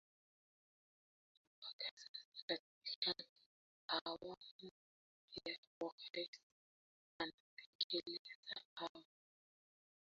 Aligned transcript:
Mpaka 1.61 1.89
sasa 1.97 2.61
katika 2.83 3.25
awamu 3.87 4.71
ya 5.45 5.57
uraisi 5.79 6.39
anatekeleza 7.17 8.59
hayo 8.73 9.05